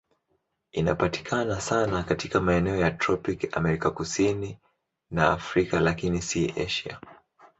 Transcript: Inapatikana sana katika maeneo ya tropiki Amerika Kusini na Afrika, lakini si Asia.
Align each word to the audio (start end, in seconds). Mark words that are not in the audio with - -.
Inapatikana 0.71 1.61
sana 1.61 2.03
katika 2.03 2.39
maeneo 2.41 2.75
ya 2.75 2.91
tropiki 2.91 3.47
Amerika 3.51 3.91
Kusini 3.91 4.59
na 5.11 5.29
Afrika, 5.31 5.79
lakini 5.79 6.21
si 6.21 6.53
Asia. 6.57 6.99